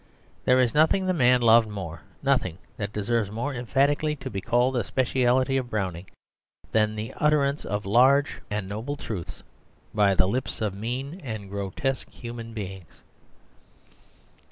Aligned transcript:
There 0.45 0.59
is 0.59 0.73
nothing 0.73 1.03
that 1.05 1.13
the 1.13 1.19
man 1.19 1.41
loved 1.43 1.69
more, 1.69 2.01
nothing 2.23 2.57
that 2.77 2.91
deserves 2.91 3.29
more 3.29 3.53
emphatically 3.53 4.15
to 4.15 4.31
be 4.31 4.41
called 4.41 4.75
a 4.75 4.83
speciality 4.83 5.57
of 5.57 5.69
Browning, 5.69 6.07
than 6.71 6.95
the 6.95 7.13
utterance 7.17 7.65
of 7.65 7.85
large 7.85 8.37
and 8.49 8.67
noble 8.67 8.97
truths 8.97 9.43
by 9.93 10.15
the 10.15 10.25
lips 10.27 10.59
of 10.59 10.73
mean 10.73 11.21
and 11.23 11.51
grotesque 11.51 12.09
human 12.09 12.51
beings. 12.51 13.03